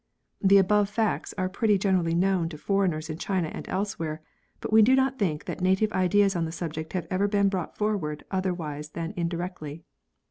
[0.41, 4.23] The above facts are pretty generally known to foreigners in China and elsewhere,
[4.59, 7.77] but we do not think that native ideas on the subject have ever been brought
[7.77, 9.83] forward otherwise than indirectly.